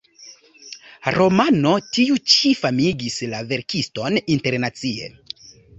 [1.17, 5.17] Romano tiu ĉi famigis la verkiston internacie.